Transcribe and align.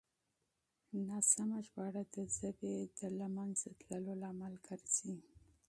ناسمه 1.07 1.57
ژباړه 1.67 2.03
د 2.13 2.15
ژبې 2.37 2.75
د 2.97 2.99
له 3.19 3.27
منځه 3.37 3.67
تللو 3.81 4.13
لامل 4.21 4.53
ګرځي. 4.67 5.13